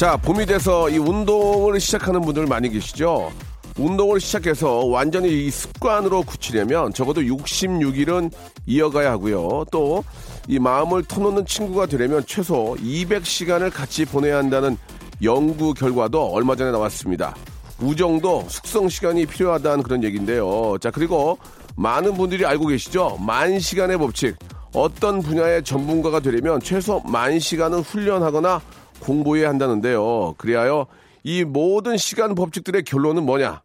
[0.00, 3.30] 자 봄이 돼서 이 운동을 시작하는 분들 많이 계시죠
[3.76, 8.32] 운동을 시작해서 완전히 이 습관으로 굳히려면 적어도 66일은
[8.64, 10.02] 이어가야 하고요 또
[10.50, 14.76] 이 마음을 터놓는 친구가 되려면 최소 200시간을 같이 보내야 한다는
[15.22, 17.36] 연구 결과도 얼마 전에 나왔습니다.
[17.78, 20.76] 우정도 숙성 시간이 필요하다는 그런 얘기인데요.
[20.80, 21.38] 자, 그리고
[21.76, 23.18] 많은 분들이 알고 계시죠?
[23.20, 24.34] 만 시간의 법칙.
[24.74, 28.60] 어떤 분야의 전문가가 되려면 최소 만 시간은 훈련하거나
[29.00, 30.34] 공부해야 한다는데요.
[30.38, 30.86] 그리하여
[31.22, 33.62] 이 모든 시간 법칙들의 결론은 뭐냐?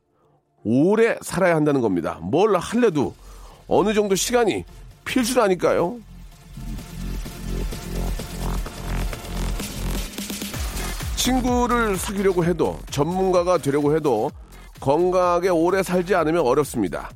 [0.64, 2.20] 오래 살아야 한다는 겁니다.
[2.22, 3.14] 뭘 할래도
[3.68, 4.66] 어느 정도 시간이
[5.06, 5.98] 필수라니까요.
[11.16, 14.30] 친구를 사귀려고 해도 전문가가 되려고 해도
[14.80, 17.10] 건강하게 오래 살지 않으면 어렵습니다.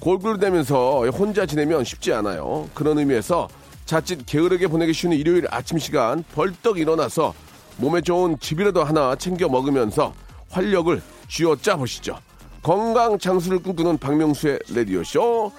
[0.00, 2.68] 골골대면서 혼자 지내면 쉽지 않아요.
[2.74, 3.48] 그런 의미에서
[3.84, 7.34] 자칫 게으르게 보내기 쉬운 일요일 아침 시간 벌떡 일어나서
[7.78, 10.14] 몸에 좋은 집이라도 하나 챙겨 먹으면서
[10.50, 12.18] 활력을 쥐어짜 보시죠.
[12.62, 15.52] 건강 장수를 꿈꾸는 박명수의 라디오 쇼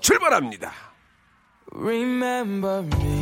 [0.00, 0.72] 출발합니다.
[1.72, 3.20] Remember me.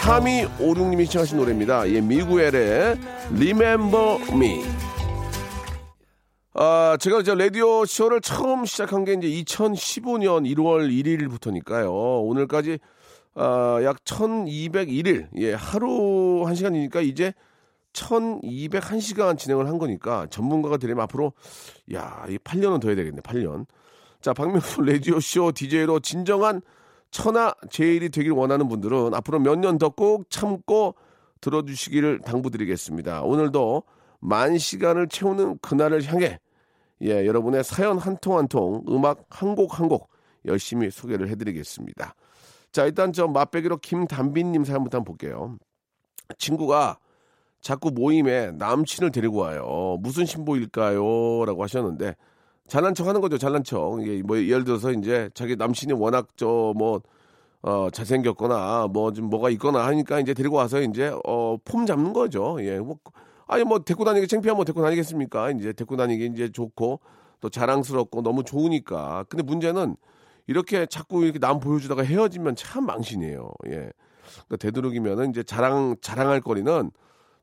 [0.00, 1.88] 3256님이 시청하신 노래입니다.
[1.90, 2.98] 예, 미구엘의
[3.36, 4.64] Remember Me.
[6.54, 11.88] 아, 제가 이제 라디오 쇼를 처음 시작한 게 이제 2015년 1월 1일부터니까요.
[12.28, 12.78] 오늘까지
[13.34, 15.28] 아, 약 1201일.
[15.36, 17.32] 예, 하루 1시간이니까 이제
[17.92, 21.32] 1201시간 진행을 한 거니까 전문가가 되려면 앞으로
[21.94, 23.20] 야, 이 8년은 더 해야 되겠네.
[23.22, 23.66] 8년.
[24.20, 26.62] 자, 박명수 라디오 쇼 DJ로 진정한
[27.10, 30.94] 천하 제일이 되길 원하는 분들은 앞으로 몇 년 더 꼭 참고
[31.40, 33.22] 들어주시기를 당부드리겠습니다.
[33.22, 33.82] 오늘도
[34.20, 36.38] 만 시간을 채우는 그날을 향해
[37.02, 40.08] 예, 여러분의 사연 한 통 한 통, 음악 한 곡 한 곡
[40.46, 42.14] 열심히 소개를 해드리겠습니다.
[42.72, 45.56] 자, 일단 저 맛배기로 김담빈님 사연부터 한번 볼게요.
[46.38, 46.98] 친구가
[47.60, 49.98] 자꾸 모임에 남친을 데리고 와요.
[50.00, 51.44] 무슨 신보일까요?
[51.44, 52.16] 라고 하셨는데
[52.68, 53.38] 잘난 척 하는 거죠.
[53.38, 54.00] 잘난 척.
[54.02, 57.02] 이게 뭐 예를 들어서 이제 자기 남친이 워낙 저 뭐
[57.62, 62.56] 어, 잘생겼거나 뭐 좀 뭐가 있거나 하니까 이제 데리고 와서 이제 어, 폼 잡는 거죠.
[62.60, 62.78] 예.
[62.80, 62.98] 뭐
[63.46, 65.50] 아니 뭐 데리고 다니기 창피하면 데리고 다니겠습니까?
[65.52, 67.00] 이제 데리고 다니기 이제 좋고
[67.40, 69.24] 또 자랑스럽고 너무 좋으니까.
[69.28, 69.96] 근데 문제는
[70.46, 73.50] 이렇게 자꾸 이렇게 남 보여주다가 헤어지면 참 망신이에요.
[73.66, 73.70] 예.
[74.32, 76.90] 그러니까 되도록이면은 이제 자랑 자랑할 거리는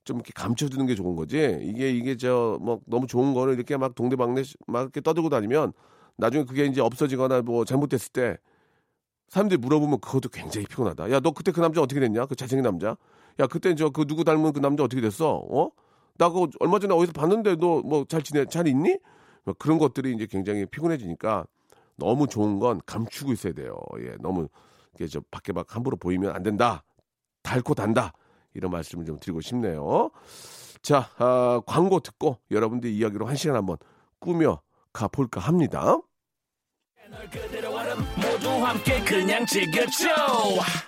[0.04, 1.60] 좀 이렇게 감춰두는 게 좋은 거지.
[1.62, 5.74] 이게 이게 저 뭐 너무 좋은 거를 이렇게 막 동대방네 막 이렇게 떠들고 다니면
[6.18, 8.38] 나중에 그게 이제 없어지거나 뭐 잘못됐을 때
[9.30, 11.12] 사람들이 물어보면 그것도 굉장히 피곤하다.
[11.12, 12.26] 야, 너 그때 그 남자 어떻게 됐냐?
[12.26, 12.98] 그 잘생긴 남자?
[13.40, 15.36] 야, 그때 저 그 누구 닮은 그 남자 어떻게 됐어?
[15.50, 15.70] 어?
[16.18, 18.46] 나 그거 얼마 전에 어디서 봤는데 너 뭐 잘 지내?
[18.46, 18.98] 잘 있니?
[19.46, 21.46] 뭐 그런 것들이 이제 굉장히 피곤해지니까
[22.00, 23.78] 너무 좋은 건 감추고 있어야 돼요.
[24.00, 24.48] 예, 너무
[24.96, 26.84] 이게 저 밖에 막 함부로 보이면 안 된다.
[27.44, 28.14] 닳고 단다.
[28.54, 30.10] 이런 말씀을 좀 드리고 싶네요.
[30.82, 33.78] 자, 아, 광고 듣고 여러분들 이야기로 한 시간 한번
[34.20, 34.62] 꾸며
[34.94, 35.98] 가볼까 합니다.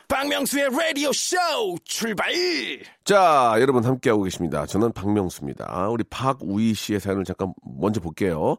[0.08, 1.38] 박명수의 라디오 쇼
[1.84, 2.32] 출발.
[3.04, 4.66] 자, 여러분 함께하고 계십니다.
[4.66, 5.90] 저는 박명수입니다.
[5.90, 8.58] 우리 박우희 씨의 사연을 잠깐 먼저 볼게요.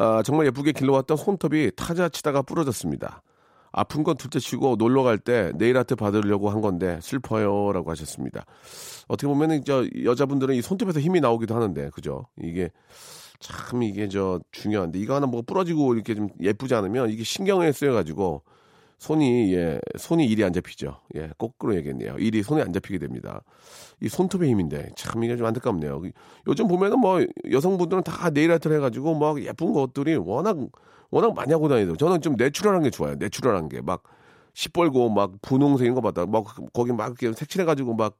[0.00, 3.22] 아, 정말 예쁘게 길러왔던 손톱이 타자 치다가 부러졌습니다.
[3.70, 8.46] 아픈 건 둘째 치고 놀러 갈 때 네일 아트 받으려고 한 건데 슬퍼요라고 하셨습니다.
[9.08, 12.26] 어떻게 보면은 저 여자분들은 이 손톱에서 힘이 나오기도 하는데 그죠?
[12.42, 12.70] 이게
[13.40, 17.92] 참 이게 저 중요한데 이거 하나 뭐 부러지고 이렇게 좀 예쁘지 않으면 이게 신경에 쓰여
[17.92, 18.42] 가지고
[19.00, 21.00] 손이 예 손이 일이 안 잡히죠.
[21.16, 22.16] 예 거꾸로 얘기했네요.
[22.18, 23.42] 일이 손에 안 잡히게 됩니다.
[24.00, 26.02] 이 손톱의 힘인데 참 이게 좀 안타깝네요.
[26.46, 30.56] 요즘 보면은 뭐 여성분들은 다 네일 아트를 해가지고 막 예쁜 것들이 워낙
[31.10, 31.96] 워낙 많이 하고 다니죠.
[31.96, 33.16] 저는 좀 내추럴한 게 좋아요.
[33.16, 34.02] 내추럴한 게 막
[34.54, 36.26] 시뻘고 막 분홍색인 거 봤다.
[36.26, 38.16] 막 거기 막 이렇게 색칠해가지고 막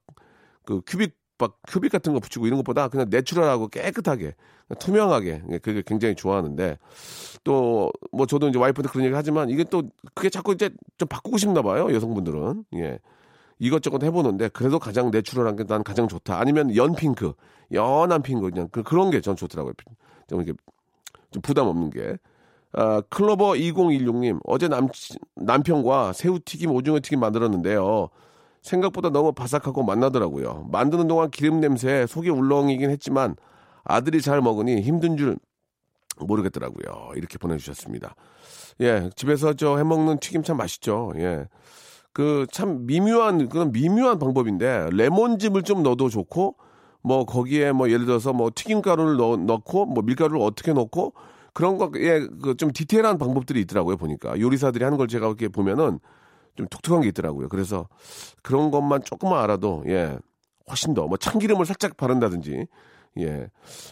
[0.64, 4.34] 그 큐빅 막 큐빅 같은 거 붙이고 이런 것보다 그냥 내추럴하고 깨끗하게
[4.78, 5.42] 투명하게.
[5.62, 6.78] 그게 굉장히 좋아하는데.
[7.44, 9.82] 또 뭐 저도 이제 와이프한테 그런 얘기 하지만 이게 또
[10.14, 12.64] 그게 자꾸 이제 좀 바꾸고 싶나 봐요 여성분들은.
[12.76, 12.98] 예.
[13.58, 16.38] 이것저것 해보는데 그래도 가장 내추럴한 게 난 가장 좋다.
[16.40, 17.32] 아니면 연 핑크
[17.72, 19.72] 연한 핑크 그냥 그, 그런 게 전 좋더라고요.
[20.28, 20.58] 좀 이렇게
[21.30, 22.16] 좀 부담 없는 게.
[22.72, 24.88] 아, 클로버 2016님, 어제 남,
[25.34, 28.08] 남편과 새우튀김, 오징어튀김 만들었는데요.
[28.62, 30.68] 생각보다 너무 바삭하고 맛나더라고요.
[30.70, 33.36] 만드는 동안 기름 냄새에 속이 울렁이긴 했지만
[33.84, 35.38] 아들이 잘 먹으니 힘든 줄
[36.18, 37.12] 모르겠더라고요.
[37.16, 38.14] 이렇게 보내주셨습니다.
[38.82, 41.12] 예, 집에서 저 해먹는 튀김 참 맛있죠.
[41.16, 41.48] 예.
[42.12, 46.56] 그 참 미묘한, 그런 미묘한 방법인데, 레몬즙을 좀 넣어도 좋고,
[47.02, 51.14] 뭐 거기에 뭐 예를 들어서 뭐 튀김가루를 넣, 넣고, 뭐 밀가루를 어떻게 넣고,
[51.54, 54.38] 그런 거, 예, 그좀 디테일한 방법들이 있더라고요, 보니까.
[54.40, 56.00] 요리사들이 하는 걸 제가 이렇게 보면은
[56.56, 57.48] 좀 독특한 게 있더라고요.
[57.48, 57.88] 그래서
[58.42, 60.18] 그런 것만 조금만 알아도, 예,
[60.68, 62.66] 훨씬 더, 뭐 참기름을 살짝 바른다든지,
[63.20, 63.48] 예.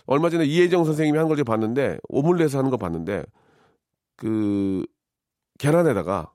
[0.06, 3.24] 얼마 전에 이혜정 선생님이 한 걸 제가 봤는데, 오믈렛 하는 거 봤는데,
[4.16, 4.84] 그,
[5.58, 6.32] 계란에다가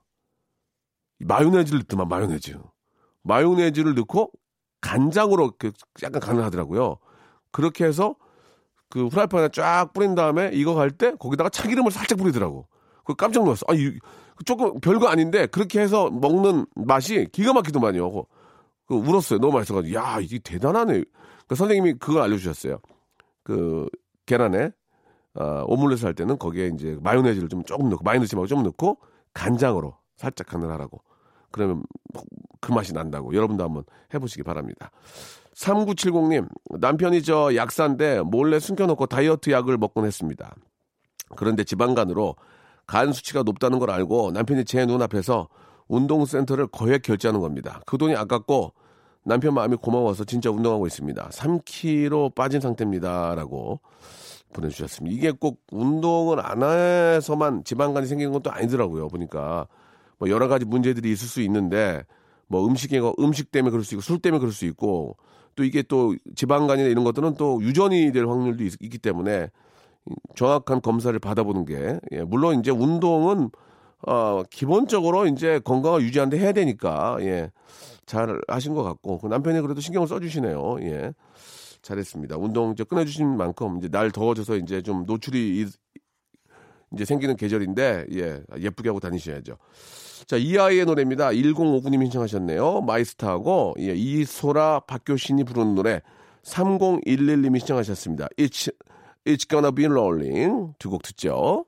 [1.20, 2.58] 마요네즈를 넣더만, 마요네즈.
[3.24, 4.32] 마요네즈를 넣고
[4.82, 5.72] 간장으로 그
[6.04, 6.98] 약간 간을 하더라고요.
[7.52, 8.16] 그렇게 해서
[8.90, 12.68] 그 후라이팬에 쫙 뿌린 다음에 이거 갈 때 거기다가 참기름을 살짝 뿌리더라고.
[13.06, 13.66] 그 깜짝 놀랐어.
[13.70, 13.98] 아, 이,
[14.46, 18.12] 조금 별거 아닌데 그렇게 해서 먹는 맛이 기가 막히더만요.
[18.88, 19.40] 그 울었어요.
[19.40, 19.96] 너무 맛있어가지고.
[19.96, 21.04] 야, 이게 대단하네.
[21.48, 22.80] 그 선생님이 그걸 알려주셨어요.
[23.44, 23.88] 그
[24.26, 24.72] 계란에
[25.36, 29.00] 어, 오믈렛을 할 때는 거기에 이제 마요네즈를 좀 조금 넣고 마요네즈 말고 좀 넣고
[29.34, 31.02] 간장으로 살짝 간을 하라고.
[31.52, 31.84] 그러면
[32.60, 33.34] 그 맛이 난다고.
[33.34, 33.84] 여러분도 한번
[34.14, 34.92] 해보시기 바랍니다.
[35.56, 36.48] 3970님,
[36.80, 40.56] 남편이 저 약사인데 몰래 숨겨놓고 다이어트 약을 먹곤 했습니다.
[41.36, 42.36] 그런데 지방간으로
[42.86, 45.48] 간 수치가 높다는 걸 알고 남편이 제 눈앞에서
[45.88, 47.82] 운동센터를 거액 결제하는 겁니다.
[47.86, 48.74] 그 돈이 아깝고
[49.26, 51.30] 남편 마음이 고마워서 진짜 운동하고 있습니다.
[51.30, 53.36] 3kg 빠진 상태입니다.
[53.36, 53.80] 라고
[54.54, 55.16] 보내주셨습니다.
[55.16, 59.08] 이게 꼭 운동을 안 해서만 지방간이 생기는 것도 아니더라고요.
[59.08, 59.68] 보니까
[60.20, 62.04] 뭐 여러 가지 문제들이 있을 수 있는데
[62.48, 65.18] 뭐 음식에 음식 때문에 그럴 수 있고 술 때문에 그럴 수 있고
[65.56, 69.50] 또 이게 또 지방간이나 이런 것들은 또 유전이 될 확률도 있, 기 때문에
[70.36, 73.50] 정확한 검사를 받아보는 게 예, 물론 이제 운동은
[74.06, 77.52] 어 기본적으로 이제 건강을 유지하는데 해야 되니까 예.
[78.06, 80.78] 잘 하신 것 같고 그 남편이 그래도 신경을 써주시네요.
[80.82, 81.14] 예.
[81.82, 82.38] 잘했습니다.
[82.38, 85.68] 운동 이제 끊어주신 만큼 이제 날 더워져서 이제 좀 노출이
[86.94, 89.58] 이제 생기는 계절인데 예 예쁘게 하고 다니셔야죠.
[90.26, 91.30] 자, 이 아이의 노래입니다.
[91.30, 92.82] 1059님이 신청하셨네요.
[92.82, 96.02] 마이스타하고, 예, 이소라 박교신이 부르는 노래
[96.44, 98.28] 3011님이 신청하셨습니다.
[98.38, 98.74] It's,
[99.26, 100.74] it's gonna be rolling.
[100.80, 101.66] 두 곡 듣죠.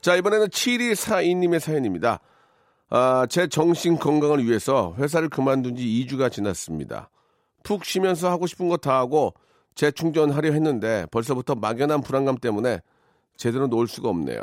[0.00, 2.20] 자, 이번에는 7242님의 사연입니다.
[2.88, 7.10] 아, 제 정신 건강을 위해서 회사를 그만둔 지 2주가 지났습니다.
[7.62, 9.34] 푹 쉬면서 하고 싶은 거 다 하고
[9.74, 12.80] 재충전하려 했는데 벌써부터 막연한 불안감 때문에
[13.36, 14.40] 제대로 놓을 수가 없네요.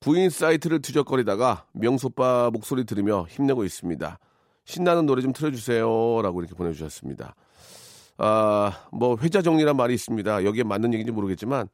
[0.00, 4.18] 부인 사이트를 뒤적거리다가 명소빠 목소리 들으며 힘내고 있습니다.
[4.64, 6.22] 신나는 노래 좀 틀어주세요.
[6.22, 7.34] 라고 이렇게 보내주셨습니다.
[8.16, 10.44] 아, 뭐, 회자 정리란 말이 있습니다.
[10.44, 11.68] 여기에 맞는 얘기인지 모르겠지만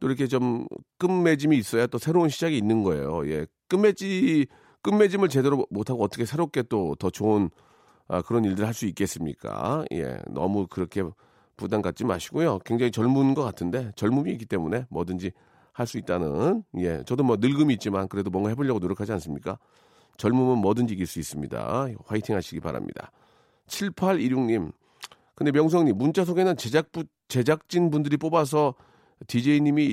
[0.00, 0.66] 또 이렇게 좀
[0.98, 3.28] 끝맺음이 있어야 또 새로운 시작이 있는 거예요.
[3.30, 3.46] 예.
[3.68, 4.46] 끝맺이,
[4.82, 7.50] 끝맺음을 제대로 못하고 어떻게 새롭게 또 더 좋은
[8.08, 9.84] 아, 그런 일들 할수 있겠습니까?
[9.92, 10.18] 예.
[10.28, 11.02] 너무 그렇게
[11.56, 12.60] 부담 갖지 마시고요.
[12.64, 15.32] 굉장히 젊은 것 같은데 젊음이 있기 때문에 뭐든지
[15.78, 17.02] 할 수 있다는 예.
[17.06, 19.58] 저도 뭐 늙음이 있지만 그래도 뭔가 해보려고 노력하지 않습니까?
[20.16, 21.88] 젊음은 뭐든지 이길 수 있습니다.
[22.06, 23.10] 화이팅 하시기 바랍니다.
[23.68, 24.72] 7816님.
[25.34, 28.74] 근데 명성님, 문자 속에는 제작부, 제작진 분들이 뽑아서
[29.28, 29.84] DJ님이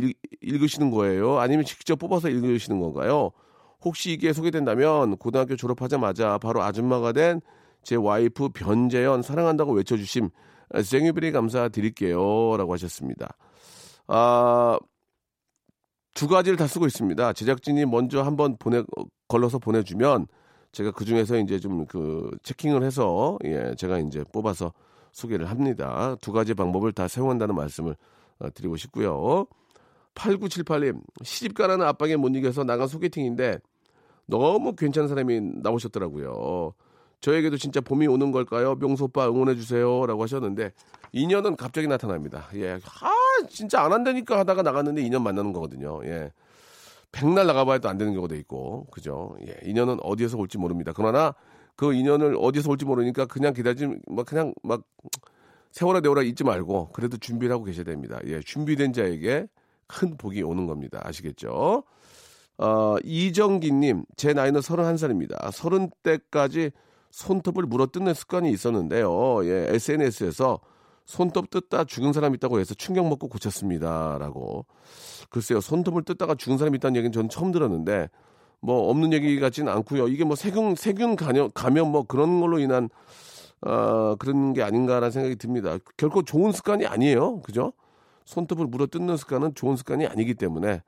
[0.42, 1.40] 읽, 으시는 거예요?
[1.40, 3.32] 아니면 직접 뽑아서 읽으시는 건가요?
[3.84, 7.42] 혹시 이게 소개된다면 고등학교 졸업하자마자 바로 아줌마가 된
[7.86, 10.30] 제 와이프 변재현 사랑한다고 외쳐주심
[10.84, 12.58] 생유비리 감사드릴게요.
[12.58, 13.38] 라고 하셨습니다.
[14.08, 14.78] 아,
[16.16, 17.34] 두 가지를 다 쓰고 있습니다.
[17.34, 18.84] 제작진이 먼저 한번 보내,
[19.28, 20.26] 걸러서 보내주면
[20.72, 24.74] 제가 그 중에서 이제 좀 그 체킹을 해서 예, 제가 이제 뽑아서
[25.12, 26.16] 소개를 합니다.
[26.22, 27.96] 두 가지 방법을 다 사용한다는 말씀을
[28.40, 29.46] 어, 드리고 싶고요.
[30.16, 33.60] 8978님, 시집가라는 압박에 못 이겨서 나간 소개팅인데
[34.26, 36.74] 너무 괜찮은 사람이 나오셨더라고요.
[37.22, 38.76] 저에게도 진짜 봄이 오는 걸까요?
[38.76, 40.06] 명소빠 응원해 주세요.
[40.06, 40.72] 라고 하셨는데,
[41.12, 42.48] 인연은 갑자기 나타납니다.
[42.56, 42.74] 예.
[42.74, 43.10] 아,
[43.50, 46.02] 진짜 안 한다니까 하다가 나갔는데 인연 만나는 거거든요.
[46.06, 46.32] 예.
[47.12, 49.36] 백날 나가봐야 또 안 되는 경우도 있고, 그죠?
[49.48, 49.56] 예.
[49.64, 50.92] 인연은 어디에서 올지 모릅니다.
[50.96, 51.34] 그러나
[51.76, 54.82] 그 인연을 어디서 올지 모르니까 그냥 기다리지, 막 그냥 막
[55.72, 58.20] 세월아 내월아 잊지 말고 그래도 준비를 하고 계셔야 됩니다.
[58.26, 59.48] 예, 준비된 자에게
[59.88, 61.02] 큰 복이 오는 겁니다.
[61.04, 61.84] 아시겠죠?
[62.58, 65.38] 어, 이정기님, 제 나이는 31살입니다.
[65.52, 66.72] 30대까지
[67.12, 69.46] 손톱을 물어 뜯는 습관이 있었는데요.
[69.46, 70.60] 예, SNS에서
[71.06, 74.18] 손톱 뜯다 죽은 사람 있다고 해서 충격 먹고 고쳤습니다.
[74.20, 74.66] 라고.
[75.30, 78.10] 글쎄요, 손톱을 뜯다가 죽은 사람이 있다는 얘기는 저는 처음 들었는데,
[78.60, 80.08] 뭐, 없는 얘기 같지는 않고요.
[80.08, 82.90] 이게 뭐 세균, 세균 감염, 감염 뭐 그런 걸로 인한
[83.62, 85.78] 어, 그런 게 아닌가라는 생각이 듭니다.
[85.98, 87.42] 결코 좋은 습관이 아니에요.
[87.42, 87.74] 그죠?
[88.26, 90.82] 손톱을 물어 뜯는 습관은 좋은 습관이 아니기 때문에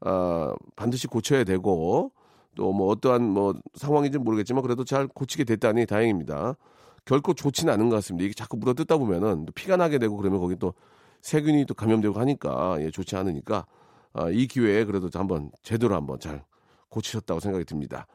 [0.00, 2.12] 어, 반드시 고쳐야 되고
[2.54, 6.56] 또 뭐 어떠한 뭐 상황인지 모르겠지만 그래도 잘 고치게 됐다니 다행입니다.
[7.04, 8.24] 결코 좋지는 않은 것 같습니다.
[8.24, 10.74] 이게 자꾸 물어 뜯다 보면은 피가 나게 되고 그러면 거기 또
[11.20, 13.66] 세균이 또 감염되고 하니까 예, 좋지 않으니까
[14.12, 16.44] 아, 이 기회에 그래도 한번 제대로 한번 잘
[16.90, 18.06] 고치셨다고 생각이 듭니다.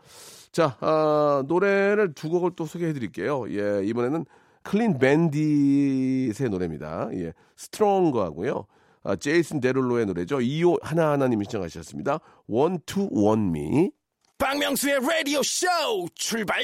[0.52, 3.46] 자, 아, 노래를 두 곡을 또 소개해 드릴게요.
[3.50, 4.26] 예, 이번에는
[4.64, 7.10] 클린 밴딧의 노래입니다.
[7.14, 8.66] 예, Stronger 하고요.
[9.04, 10.40] 아, 제이슨 데룰로의 노래죠.
[10.40, 12.20] 2호 하나하나님이 신청하셨습니다.
[12.48, 12.80] One
[13.48, 13.92] Me.
[14.38, 15.68] 박명수의 라디오 쇼
[16.14, 16.62] 출발!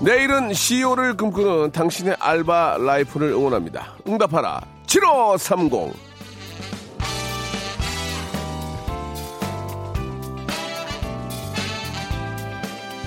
[0.00, 3.96] 내일은 CEO를 꿈꾸는 당신의 알바 라이프를 응원합니다.
[4.06, 5.92] 응답하라 7530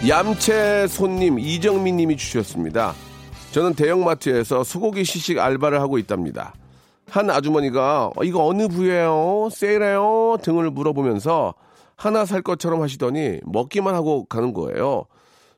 [0.06, 2.94] 얌체 손님 이정민 님이 주셨습니다.
[3.54, 6.54] 저는 대형마트에서 소고기 시식 알바를 하고 있답니다.
[7.10, 9.48] 한 아주머니가 어, 이거 어느 부위예요?
[9.52, 10.38] 세일해요?
[10.42, 11.54] 등을 물어보면서
[11.96, 15.06] 하나 살 것처럼 하시더니 먹기만 하고 가는 거예요.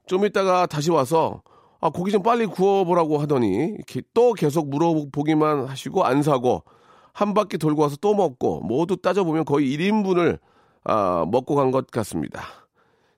[0.05, 1.41] 좀 있다가 다시 와서
[1.81, 3.75] 아, 고기 좀 빨리 구워보라고 하더니
[4.13, 6.63] 또 계속 물어보기만 하시고 안 사고
[7.13, 10.39] 한 바퀴 돌고 와서 또 먹고 모두 따져보면 거의 1인분을
[10.85, 12.41] 아, 먹고 간 것 같습니다.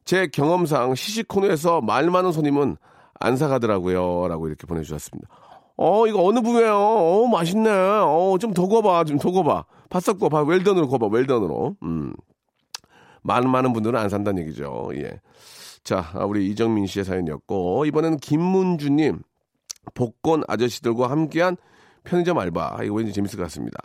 [0.04, 2.78] 제 경험상 시식 코너에서 말 많은 손님은
[3.20, 4.28] 안 사가더라고요.
[4.28, 5.28] 라고 이렇게 보내주셨습니다.
[5.78, 6.76] 어, 이거 어느 부위예요?
[6.76, 7.70] 어, 맛있네.
[7.70, 9.06] 어, 좀 더 구워봐.
[9.06, 9.66] 좀 더 구워봐.
[9.90, 10.44] 바싹 구워봐.
[10.44, 11.08] 웰던으로 구워봐.
[11.08, 11.76] 웰던으로.
[11.84, 12.14] 음.
[13.24, 14.90] 많은, 많은 분들은 안 산다는 얘기죠.
[14.96, 15.20] 예.
[15.86, 19.22] 자, 우리 이정민 씨의 사연이었고, 이번에는 김문주님,
[19.94, 21.58] 복권 아저씨들과 함께한
[22.04, 22.80] 편의점 알바.
[22.84, 23.78] 이거 왠지 재밌을 것 같습니다.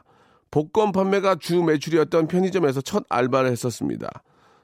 [0.50, 4.09] 복권 판매가 주 매출이었던 편의점에서 첫 알바를 했었습니다.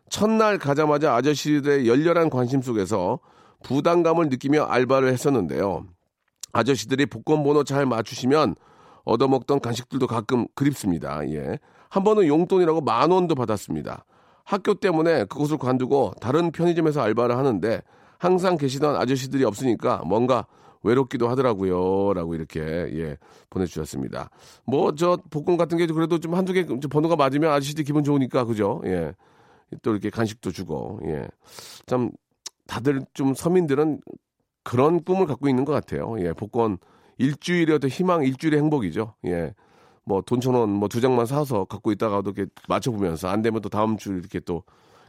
[0.08, 3.20] 첫날 가자마자 아저씨들의 열렬한 관심 속에서
[3.62, 5.86] 부담감을 느끼며 알바를 했었는데요.
[6.52, 8.56] 아저씨들이 복권 번호 잘 맞추시면
[9.04, 11.28] 얻어먹던 간식들도 가끔 그립습니다.
[11.28, 11.58] 예.
[11.90, 14.06] 한 번은 용돈이라고 만 원도 받았습니다.
[14.46, 17.82] 학교 때문에 그곳을 관두고 다른 편의점에서 알바를 하는데
[18.18, 20.46] 항상 계시던 아저씨들이 없으니까 뭔가
[20.84, 22.14] 외롭기도 하더라고요.
[22.14, 23.16] 라고 이렇게, 예,
[23.50, 24.30] 보내주셨습니다.
[24.64, 28.80] 뭐, 저, 복권 같은 게 그래도 좀 한두 개 번호가 맞으면 아저씨들 기분 좋으니까, 그죠?
[28.86, 29.12] 예.
[29.82, 31.26] 또 이렇게 간식도 주고, 예.
[31.86, 32.12] 참,
[32.68, 34.00] 다들 좀 서민들은
[34.62, 36.16] 그런 꿈을 갖고 있는 것 같아요.
[36.20, 36.78] 예, 복권
[37.18, 39.14] 일주일의 어떤 희망, 일주일의 행복이죠.
[39.26, 39.54] 예.
[40.06, 43.68] 뭐 돈 천 원 뭐 두 장만 사서 갖고 있다가도 이렇게 맞춰보면서 안 되면 또
[43.68, 44.62] 다음 주 이렇게 또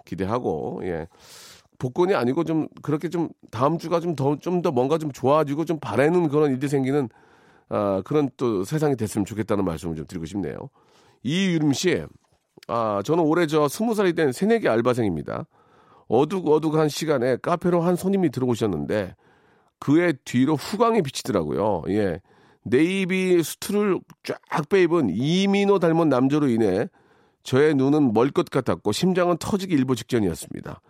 [0.06, 1.08] 기대하고 예
[1.80, 6.30] 복권이 아니고 좀 그렇게 좀 다음 주가 좀더 좀 더 뭔가 좀 좋아지고 좀 바라는
[6.30, 7.10] 그런 일이 생기는
[7.70, 10.56] 아 그런 또 세상이 됐으면 좋겠다는 말씀을 좀 드리고 싶네요.
[11.24, 12.04] 이유림 씨,
[12.68, 15.46] 아 저는 올해 저 스무 살이 된 새내기 알바생입니다.
[16.08, 19.16] 어둑어둑한 시간에 카페로 한 손님이 들어오셨는데
[19.80, 21.84] 그의 뒤로 후광이 비치더라고요.
[21.90, 22.22] 예.
[22.70, 26.88] 네이비 수트를 쫙 빼입은 이민호 닮은 남자로 인해
[27.44, 30.82] 저의 눈은 멀 것 같았고 심장은 터지기 일보 직전이었습니다.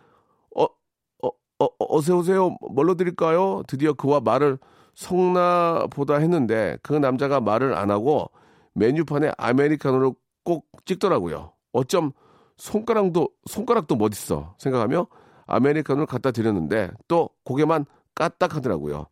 [0.56, 1.28] 어, 어,
[1.60, 2.56] 어, 어서 오세요.
[2.74, 3.64] 뭘로 드릴까요?
[3.68, 4.58] 드디어 그와 말을
[4.96, 8.32] 성나보다 했는데 그 남자가 말을 안 하고
[8.74, 10.12] 메뉴판에 아메리카노를
[10.44, 11.54] 꼭 찍더라고요.
[11.74, 12.12] 어쩜
[12.58, 15.06] 손가락도 손가락도 못 있어 생각하며
[15.46, 19.06] 아메리카노를 갖다 드렸는데 또 고개만 까딱하더라고요.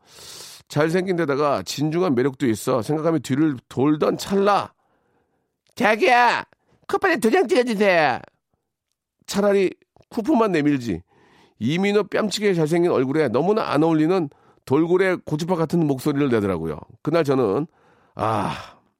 [0.67, 4.74] 잘생긴 데다가 진중한 매력도 있어 생각하며 뒤를 돌던 찰나
[5.75, 6.45] 자기야
[6.88, 8.19] 쿠폰에 두 장 찍어주세요.
[9.25, 9.72] 차라리
[10.10, 11.01] 쿠폰만 내밀지
[11.60, 14.29] 이민호 뺨치게 잘생긴 얼굴에 너무나 안 어울리는
[14.65, 16.79] 돌고래 고주파 같은 목소리를 내더라고요.
[17.01, 17.67] 그날 저는
[18.15, 18.55] 아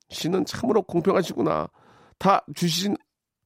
[0.10, 1.68] 신은 참으로 공평하시구나
[2.18, 2.96] 다 주시진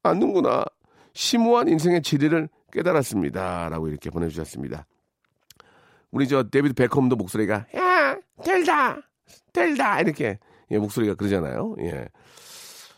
[0.03, 0.65] 않는구나
[1.13, 3.69] 심오한 인생의 지리를 깨달았습니다.
[3.69, 4.85] 라고 이렇게 보내주셨습니다.
[6.11, 7.98] 우리 저 데비드 베컴도 목소리가 야
[8.43, 8.97] 들다
[9.53, 10.39] 들다 이렇게
[10.71, 11.75] 예, 목소리가 그러잖아요.
[11.81, 12.07] 예.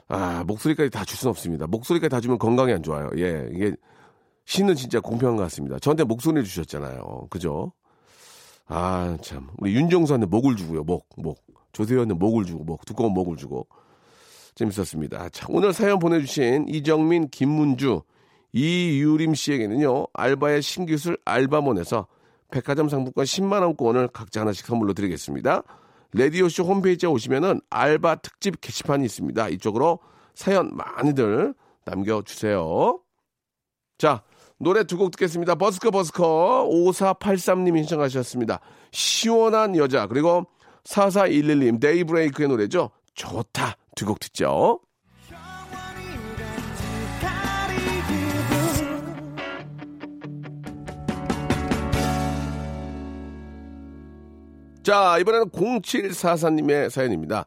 [0.07, 1.67] 아 목소리까지 다 줄 수는 없습니다.
[1.67, 3.09] 목소리까지 다 주면 건강이 안 좋아요.
[3.17, 3.73] 예 이게
[4.45, 5.79] 신은 진짜 공평한 것 같습니다.
[5.79, 7.27] 저한테 목소리 주셨잖아요.
[7.29, 7.71] 그죠?
[8.67, 10.83] 아 참 우리 윤정수한테 목을 주고요.
[10.83, 11.39] 목 목.
[11.73, 13.65] 조세호한테 목을 주고 목 두꺼운 목을 주고
[14.55, 15.29] 재밌었습니다.
[15.29, 18.01] 자, 오늘 사연 보내주신 이정민, 김문주,
[18.51, 22.07] 이유림 씨에게는요 알바의 신기술 알바몬에서
[22.51, 25.63] 백화점 상품권 10만 원권을 각자 하나씩 선물로 드리겠습니다.
[26.13, 29.49] 레디오쇼 홈페이지에 오시면은 알바 특집 게시판이 있습니다.
[29.49, 29.99] 이쪽으로
[30.35, 31.53] 사연 많이들
[31.85, 32.99] 남겨주세요.
[33.97, 34.23] 자,
[34.57, 35.55] 노래 두 곡 듣겠습니다.
[35.55, 38.59] 버스커 버스커 5483님 신청하셨습니다.
[38.91, 40.45] 시원한 여자 그리고
[40.83, 42.91] 4411님 데이브레이크의 노래죠.
[43.15, 44.79] 좋다 두 곡 듣죠.
[54.83, 57.45] 자, 이번에는 0744님의 사연입니다.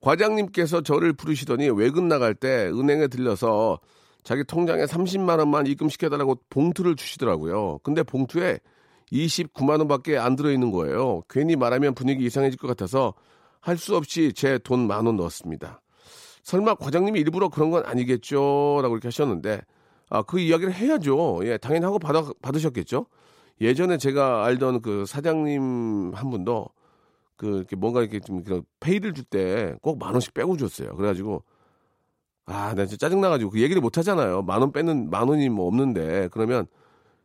[0.00, 3.78] 과장님께서 저를 부르시더니 외근 나갈 때 은행에 들려서
[4.22, 7.80] 자기 통장에 30만 원만 입금시켜달라고 봉투를 주시더라고요.
[7.82, 8.58] 근데 봉투에
[9.12, 11.22] 29만 원밖에 안 들어있는 거예요.
[11.28, 13.14] 괜히 말하면 분위기 이상해질 것 같아서
[13.60, 15.80] 할 수 없이 제 돈 만 원 넣었습니다.
[16.42, 18.78] 설마 과장님이 일부러 그런 건 아니겠죠?
[18.82, 19.60] 라고 이렇게 하셨는데,
[20.08, 21.40] 아, 그 이야기를 해야죠.
[21.42, 23.06] 예, 당연히 하고 받아, 받으셨겠죠?
[23.60, 26.68] 예전에 제가 알던 그 사장님 한 분도
[27.36, 30.94] 그 이렇게 뭔가 이렇게 좀 그런 페이를 줄 때 꼭 만 원씩 빼고 줬어요.
[30.96, 31.42] 그래가지고
[32.46, 34.42] 아, 나 진짜 짜증나가지고 그 얘기를 못 하잖아요.
[34.42, 36.66] 만 원 빼는 만 원이 뭐 없는데 그러면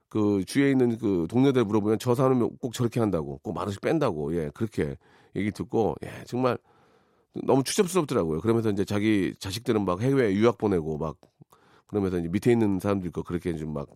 [0.10, 4.36] 그 주위에 있는 그 동료들 물어보면 저 사람은 꼭 저렇게 한다고 꼭 만 원씩 뺀다고
[4.38, 4.98] 예 그렇게
[5.36, 6.58] 얘기 듣고 예 정말
[7.46, 8.42] 너무 추접스럽더라고요.
[8.42, 11.18] 그러면서 이제 자기 자식들은 막 해외 유학 보내고 막
[11.88, 13.88] 그러면서 이제 밑에 있는 사람들 거 그렇게 좀 막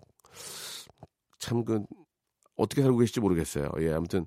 [1.40, 1.84] 참 그
[2.58, 3.70] 어떻게 살고 계실지 모르겠어요.
[3.80, 4.26] 예 아무튼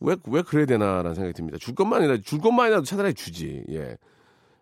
[0.00, 1.58] 왜, 왜 그래야 되나라는 생각이 듭니다.
[1.58, 3.64] 줄 것만이라도, 줄 것만이라도 차라리 주지.
[3.70, 3.96] 예.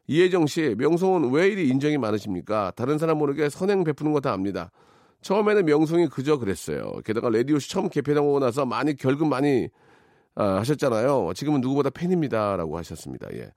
[0.06, 2.72] 이혜정 씨, 명성은 왜 이리 인정이 많으십니까?
[2.76, 4.70] 다른 사람 모르게 선행 베푸는 거 다 압니다.
[5.20, 6.92] 처음에는 명성이 그저 그랬어요.
[7.04, 9.68] 게다가 레디오씨 처음 개편하고 나서 많이 결금 많이
[10.36, 11.32] 아, 하셨잖아요.
[11.34, 13.26] 지금은 누구보다 팬입니다라고 하셨습니다.
[13.34, 13.50] 예.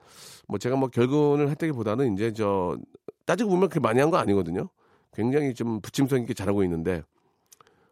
[0.47, 2.77] 뭐 제가 뭐 결근을 했다기보다는 이제 저
[3.25, 4.69] 따지고 보면 그렇게 많이 한 거 아니거든요.
[5.13, 7.03] 굉장히 좀 부침성 있게 잘하고 있는데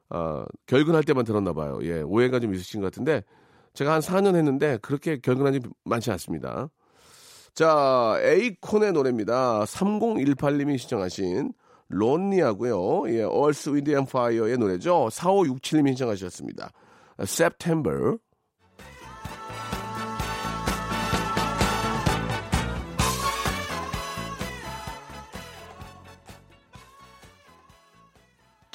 [0.09, 1.79] 아, 결근할 때만 들었나 봐요.
[1.83, 2.01] 예.
[2.01, 3.23] 오해가 좀 있으신 것 같은데
[3.73, 6.69] 제가 한 4년 했는데 그렇게 결근한 지 많지 않습니다.
[7.53, 9.63] 자, 에이콘의 노래입니다.
[9.65, 11.53] 3018님이 시청하신
[11.89, 13.09] Lonely하고요.
[13.09, 15.07] 예, 얼스 윈드 앤 파이어의 노래죠.
[15.11, 16.71] 4567님이 신청하셨습니다.
[17.21, 18.17] September.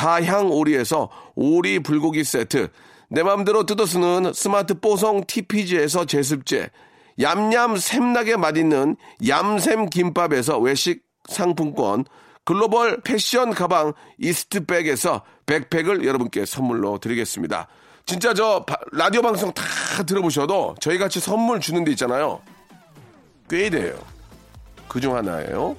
[0.00, 2.70] 다향 오리에서 오리 불고기 세트,
[3.10, 6.70] 내 맘대로 뜯어 쓰는 스마트 뽀송 TPG에서 제습제,
[7.20, 8.96] 얌얌 샘나게 맛있는
[9.28, 12.06] 얌샘 김밥에서 외식 상품권,
[12.46, 17.68] 글로벌 패션 가방 이스트백에서 백팩을 여러분께 선물로 드리겠습니다.
[18.06, 19.62] 진짜 저 라디오 방송 다
[20.06, 22.40] 들어보셔도 저희 같이 선물 주는 데 있잖아요.
[23.50, 23.98] 꽤 돼요.
[24.88, 25.76] 그중 하나예요.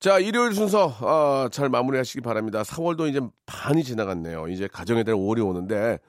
[0.00, 2.62] 자, 일요일 순서, 아, 잘 마무리 하시기 바랍니다.
[2.62, 4.48] 4월도 이제 반이 지나갔네요.
[4.48, 6.00] 이제 가정에 대한 5월이 오는데,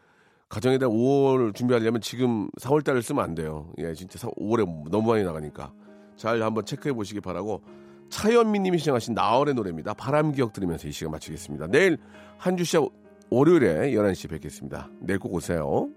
[0.49, 3.71] 가정에 대한 5월 준비하려면 지금 4월 달을 쓰면 안 돼요.
[3.77, 5.71] 예, 진짜 5월에 너무 많이 나가니까.
[6.15, 7.63] 잘 한번 체크해 보시기 바라고.
[8.09, 9.93] 차현미님이 시청하신 나얼의 노래입니다.
[9.93, 11.67] 바람 기억 들으면서 이 시간 마치겠습니다.
[11.67, 11.97] 내일
[12.37, 12.87] 한주 시작
[13.29, 14.89] 월요일에 11시 뵙겠습니다.
[15.01, 15.89] 내일 꼭 오세요.